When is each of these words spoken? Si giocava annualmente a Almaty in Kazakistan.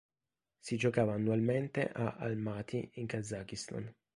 Si 0.57 0.77
giocava 0.77 1.13
annualmente 1.13 1.87
a 1.91 2.15
Almaty 2.15 2.89
in 2.93 3.05
Kazakistan. 3.05 3.93